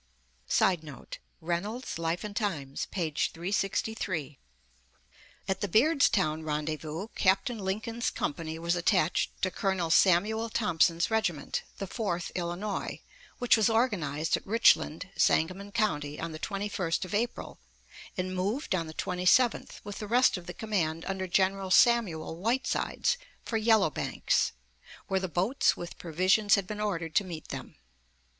[0.47, 3.11] [Sidenote: Reynolds, "Life and Times," p.
[3.11, 4.39] 363.]
[5.47, 11.85] At the Beardstown rendezvous, Captain Lincoln's company was attached to Colonel Samuel Thompson's regiment, the
[11.85, 12.99] Fourth Illinois,
[13.37, 17.59] which was organized at Richland, Sangamon County, on the 21st of April,
[18.17, 23.17] and moved on the 27th, with the rest of the command under General Samuel Whitesides,
[23.45, 24.51] for Yellow Banks,
[25.05, 27.75] where the boats with provisions had been ordered to meet them.